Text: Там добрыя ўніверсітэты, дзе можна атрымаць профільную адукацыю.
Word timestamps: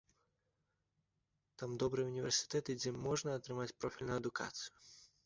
Там 1.61 1.75
добрыя 1.83 2.11
ўніверсітэты, 2.11 2.69
дзе 2.81 2.89
можна 3.09 3.37
атрымаць 3.41 3.75
профільную 3.85 4.17
адукацыю. 4.23 4.73